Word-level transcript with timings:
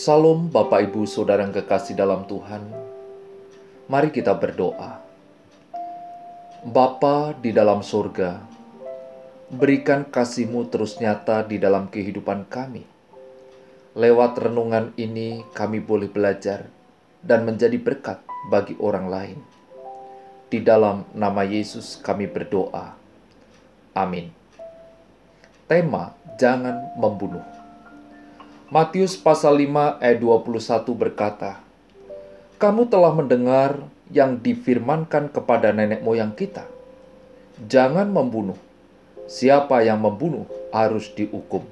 Salam 0.00 0.48
Bapak 0.48 0.88
Ibu 0.88 1.04
Saudara 1.04 1.44
yang 1.44 1.52
kekasih 1.52 1.92
dalam 1.92 2.24
Tuhan. 2.24 2.64
Mari 3.84 4.08
kita 4.08 4.32
berdoa. 4.32 4.96
Bapa 6.64 7.36
di 7.36 7.52
dalam 7.52 7.84
surga, 7.84 8.40
berikan 9.52 10.08
kasih-Mu 10.08 10.72
terus 10.72 10.96
nyata 11.04 11.44
di 11.44 11.60
dalam 11.60 11.92
kehidupan 11.92 12.48
kami. 12.48 12.88
Lewat 13.92 14.40
renungan 14.40 14.96
ini 14.96 15.44
kami 15.52 15.84
boleh 15.84 16.08
belajar 16.08 16.64
dan 17.20 17.44
menjadi 17.44 17.76
berkat 17.76 18.24
bagi 18.48 18.80
orang 18.80 19.04
lain. 19.04 19.38
Di 20.48 20.64
dalam 20.64 21.04
nama 21.12 21.44
Yesus 21.44 22.00
kami 22.00 22.24
berdoa. 22.24 22.96
Amin. 23.92 24.32
Tema 25.68 26.16
Jangan 26.40 26.96
Membunuh. 26.96 27.59
Matius 28.70 29.18
pasal 29.18 29.66
5 29.66 29.98
ayat 29.98 30.22
21 30.22 30.94
berkata, 30.94 31.58
Kamu 32.54 32.86
telah 32.86 33.10
mendengar 33.10 33.82
yang 34.14 34.38
difirmankan 34.38 35.26
kepada 35.26 35.74
nenek 35.74 36.06
moyang 36.06 36.30
kita. 36.30 36.70
Jangan 37.66 38.06
membunuh. 38.14 38.54
Siapa 39.26 39.82
yang 39.82 39.98
membunuh 39.98 40.46
harus 40.70 41.10
dihukum. 41.10 41.66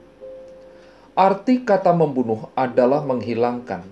Arti 1.15 1.63
kata 1.63 1.95
membunuh 1.95 2.51
adalah 2.59 3.07
menghilangkan, 3.07 3.87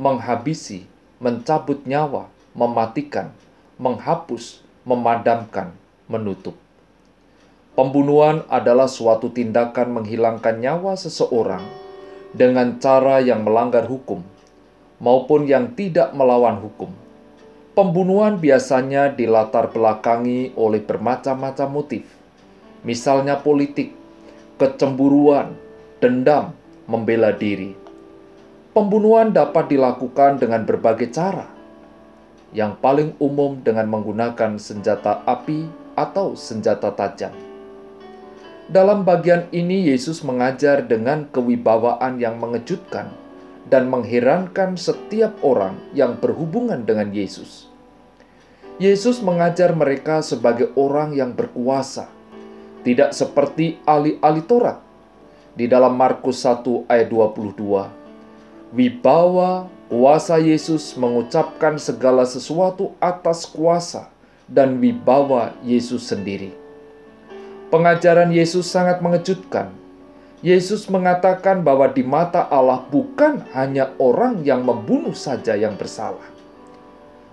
menghabisi, 0.00 0.88
mencabut 1.20 1.84
nyawa, 1.84 2.32
mematikan, 2.56 3.36
menghapus, 3.76 4.64
memadamkan, 4.88 5.76
menutup. 6.08 6.56
Pembunuhan 7.76 8.48
adalah 8.48 8.88
suatu 8.88 9.28
tindakan 9.28 10.00
menghilangkan 10.00 10.56
nyawa 10.56 10.96
seseorang 10.96 11.84
dengan 12.34 12.80
cara 12.82 13.22
yang 13.22 13.46
melanggar 13.46 13.86
hukum 13.86 14.24
maupun 14.98 15.44
yang 15.44 15.76
tidak 15.76 16.12
melawan 16.16 16.58
hukum. 16.60 16.90
Pembunuhan 17.76 18.40
biasanya 18.40 19.12
dilatar 19.12 19.68
belakangi 19.68 20.56
oleh 20.56 20.80
bermacam-macam 20.80 21.68
motif, 21.68 22.08
misalnya 22.80 23.36
politik, 23.36 23.92
kecemburuan, 24.56 25.52
dendam, 26.00 26.56
membela 26.88 27.36
diri. 27.36 27.76
Pembunuhan 28.72 29.32
dapat 29.32 29.68
dilakukan 29.68 30.40
dengan 30.40 30.64
berbagai 30.64 31.12
cara. 31.12 31.48
Yang 32.56 32.72
paling 32.80 33.10
umum 33.20 33.60
dengan 33.60 33.92
menggunakan 33.92 34.56
senjata 34.56 35.20
api 35.28 35.68
atau 35.92 36.32
senjata 36.32 36.92
tajam. 36.96 37.45
Dalam 38.66 39.06
bagian 39.06 39.46
ini, 39.54 39.86
Yesus 39.94 40.26
mengajar 40.26 40.82
dengan 40.82 41.30
kewibawaan 41.30 42.18
yang 42.18 42.42
mengejutkan 42.42 43.14
dan 43.70 43.86
mengherankan 43.86 44.74
setiap 44.74 45.38
orang 45.46 45.78
yang 45.94 46.18
berhubungan 46.18 46.82
dengan 46.82 47.14
Yesus. 47.14 47.70
Yesus 48.82 49.22
mengajar 49.22 49.70
mereka 49.70 50.18
sebagai 50.18 50.74
orang 50.74 51.14
yang 51.14 51.30
berkuasa, 51.38 52.10
tidak 52.82 53.14
seperti 53.14 53.78
ahli-ahli 53.86 54.42
Taurat. 54.42 54.82
Di 55.54 55.70
dalam 55.70 55.94
Markus 55.94 56.42
1 56.42 56.90
ayat 56.90 57.06
22, 57.06 57.86
wibawa 58.74 59.70
kuasa 59.86 60.42
Yesus 60.42 60.98
mengucapkan 60.98 61.78
segala 61.78 62.26
sesuatu 62.26 62.98
atas 62.98 63.46
kuasa 63.46 64.10
dan 64.50 64.82
wibawa 64.82 65.54
Yesus 65.62 66.10
sendiri 66.10 66.65
Pengajaran 67.66 68.30
Yesus 68.30 68.70
sangat 68.70 69.02
mengejutkan. 69.02 69.74
Yesus 70.38 70.86
mengatakan 70.86 71.66
bahwa 71.66 71.90
di 71.90 72.06
mata 72.06 72.46
Allah 72.46 72.86
bukan 72.86 73.42
hanya 73.50 73.90
orang 73.98 74.46
yang 74.46 74.62
membunuh 74.62 75.16
saja 75.18 75.58
yang 75.58 75.74
bersalah, 75.74 76.22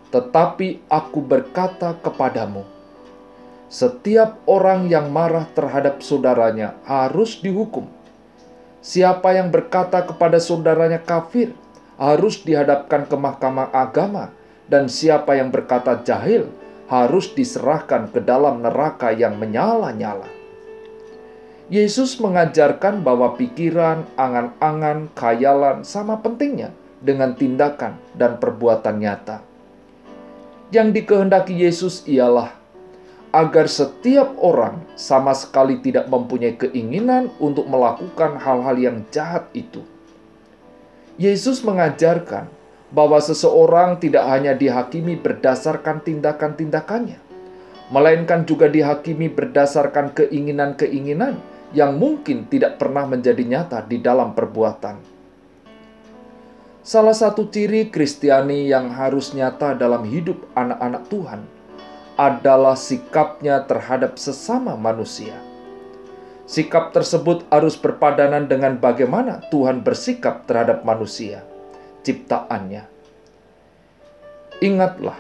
tetapi 0.09 0.81
Aku 0.89 1.22
berkata 1.22 1.94
kepadamu, 2.02 2.66
setiap 3.70 4.42
orang 4.49 4.89
yang 4.89 5.14
marah 5.14 5.45
terhadap 5.54 6.02
saudaranya 6.02 6.82
harus 6.82 7.38
dihukum. 7.38 7.86
Siapa 8.82 9.38
yang 9.38 9.54
berkata 9.54 10.02
kepada 10.02 10.42
saudaranya 10.42 10.98
kafir 10.98 11.54
harus 12.02 12.42
dihadapkan 12.42 13.05
ke 13.05 13.14
mahkamah 13.14 13.70
agama, 13.70 14.33
dan 14.65 14.89
siapa 14.89 15.38
yang 15.38 15.54
berkata 15.54 16.02
jahil 16.02 16.50
harus 16.92 17.32
diserahkan 17.32 18.11
ke 18.11 18.20
dalam 18.20 18.60
neraka 18.60 19.11
yang 19.16 19.39
menyala-nyala. 19.39 20.27
Yesus 21.71 22.20
mengajarkan 22.20 23.02
bahwa 23.02 23.39
pikiran, 23.39 24.04
angan-angan, 24.20 25.08
khayalan 25.16 25.82
sama 25.88 26.20
pentingnya 26.20 26.76
dengan 26.99 27.33
tindakan 27.39 27.98
dan 28.14 28.38
perbuatan 28.38 28.99
nyata. 28.99 29.42
Yang 30.73 31.02
dikehendaki 31.02 31.55
Yesus 31.55 32.04
ialah 32.04 32.52
agar 33.33 33.65
setiap 33.65 34.38
orang 34.38 34.86
sama 34.94 35.33
sekali 35.33 35.82
tidak 35.82 36.05
mempunyai 36.05 36.54
keinginan 36.54 37.33
untuk 37.42 37.65
melakukan 37.65 38.38
hal-hal 38.38 38.77
yang 38.77 38.98
jahat 39.10 39.50
itu. 39.58 39.82
Yesus 41.17 41.65
mengajarkan 41.65 42.50
bahwa 42.93 43.17
seseorang 43.17 43.98
tidak 43.98 44.30
hanya 44.30 44.54
dihakimi 44.54 45.17
berdasarkan 45.17 46.05
tindakan-tindakannya, 46.05 47.17
melainkan 47.89 48.45
juga 48.45 48.70
dihakimi 48.70 49.33
berdasarkan 49.33 50.14
keinginan-keinginan 50.14 51.42
yang 51.73 51.98
mungkin 51.98 52.45
tidak 52.45 52.77
pernah 52.77 53.09
menjadi 53.09 53.42
nyata 53.42 53.82
di 53.89 53.98
dalam 53.98 54.37
perbuatan. 54.37 55.02
Salah 56.86 57.17
satu 57.17 57.49
ciri 57.49 57.89
Kristiani 57.89 58.70
yang 58.70 58.93
harus 58.93 59.33
nyata 59.33 59.73
dalam 59.73 60.05
hidup 60.05 60.45
anak-anak 60.53 61.09
Tuhan 61.09 61.42
adalah 62.14 62.77
sikapnya 62.77 63.65
terhadap 63.65 64.21
sesama 64.21 64.77
manusia. 64.77 65.33
Sikap 66.45 66.93
tersebut 66.93 67.48
harus 67.49 67.73
berpadanan 67.73 68.45
dengan 68.45 68.77
bagaimana 68.77 69.42
Tuhan 69.49 69.82
bersikap 69.82 70.43
terhadap 70.45 70.83
manusia 70.83 71.42
ciptaannya. 72.03 72.83
Ingatlah, 74.64 75.17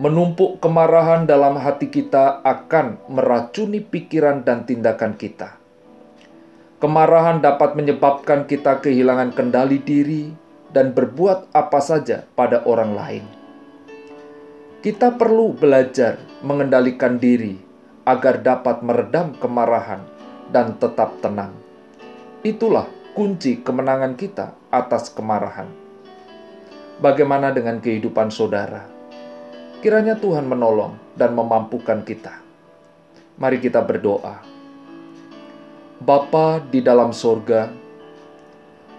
menumpuk 0.00 0.58
kemarahan 0.58 1.26
dalam 1.26 1.54
hati 1.54 1.86
kita 1.86 2.42
akan 2.42 2.98
meracuni 3.06 3.78
pikiran 3.78 4.42
dan 4.42 4.66
tindakan 4.66 5.14
kita. 5.14 5.54
Kemarahan 6.82 7.38
dapat 7.38 7.78
menyebabkan 7.78 8.50
kita 8.50 8.82
kehilangan 8.82 9.30
kendali 9.32 9.78
diri 9.78 10.34
dan 10.74 10.90
berbuat 10.90 11.54
apa 11.54 11.78
saja 11.78 12.26
pada 12.34 12.66
orang 12.66 12.92
lain. 12.98 13.24
Kita 14.82 15.14
perlu 15.14 15.54
belajar 15.54 16.20
mengendalikan 16.44 17.16
diri 17.16 17.56
agar 18.04 18.44
dapat 18.44 18.84
meredam 18.84 19.32
kemarahan 19.38 20.04
dan 20.52 20.76
tetap 20.76 21.16
tenang. 21.24 21.56
Itulah 22.44 22.84
kunci 23.16 23.64
kemenangan 23.64 24.12
kita 24.18 24.52
atas 24.68 25.08
kemarahan. 25.08 25.83
Bagaimana 27.04 27.52
dengan 27.52 27.84
kehidupan 27.84 28.32
saudara? 28.32 28.88
Kiranya 29.84 30.16
Tuhan 30.16 30.48
menolong 30.48 30.96
dan 31.20 31.36
memampukan 31.36 32.00
kita. 32.00 32.40
Mari 33.36 33.60
kita 33.60 33.84
berdoa. 33.84 34.40
Bapa 36.00 36.64
di 36.64 36.80
dalam 36.80 37.12
sorga, 37.12 37.68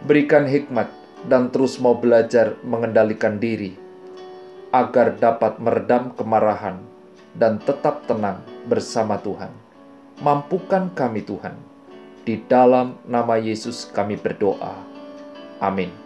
berikan 0.05 0.45
hikmat 0.45 0.85
dan 1.25 1.49
terus 1.49 1.81
mau 1.81 1.97
belajar 1.97 2.53
mengendalikan 2.61 3.41
diri, 3.41 3.73
agar 4.69 5.17
dapat 5.17 5.57
meredam 5.57 6.13
kemarahan 6.13 6.77
dan 7.33 7.57
tetap 7.57 8.05
tenang 8.05 8.45
bersama 8.69 9.17
Tuhan. 9.17 9.49
Mampukan 10.21 10.93
kami 10.93 11.25
Tuhan. 11.25 11.57
Di 12.21 12.37
dalam 12.45 13.01
nama 13.09 13.41
Yesus 13.41 13.89
kami 13.89 14.13
berdoa. 14.13 14.77
Amin. 15.57 16.04